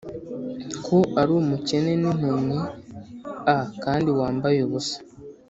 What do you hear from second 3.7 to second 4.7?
kandi wambaye